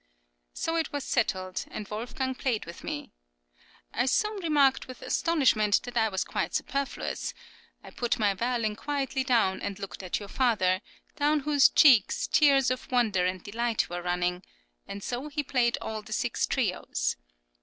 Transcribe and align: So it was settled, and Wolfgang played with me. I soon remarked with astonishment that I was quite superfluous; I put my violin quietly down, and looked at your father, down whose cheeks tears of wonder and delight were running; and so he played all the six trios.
So 0.55 0.77
it 0.77 0.91
was 0.91 1.03
settled, 1.03 1.63
and 1.69 1.87
Wolfgang 1.87 2.33
played 2.33 2.65
with 2.65 2.83
me. 2.83 3.11
I 3.93 4.07
soon 4.07 4.37
remarked 4.41 4.87
with 4.87 5.03
astonishment 5.03 5.79
that 5.83 5.95
I 5.95 6.09
was 6.09 6.23
quite 6.23 6.55
superfluous; 6.55 7.35
I 7.83 7.91
put 7.91 8.17
my 8.17 8.33
violin 8.33 8.75
quietly 8.75 9.23
down, 9.23 9.61
and 9.61 9.77
looked 9.77 10.01
at 10.01 10.19
your 10.19 10.27
father, 10.27 10.81
down 11.17 11.41
whose 11.41 11.69
cheeks 11.69 12.25
tears 12.25 12.71
of 12.71 12.91
wonder 12.91 13.27
and 13.27 13.43
delight 13.43 13.91
were 13.91 14.01
running; 14.01 14.41
and 14.87 15.03
so 15.03 15.27
he 15.27 15.43
played 15.43 15.77
all 15.81 16.01
the 16.01 16.13
six 16.13 16.47
trios. 16.47 17.15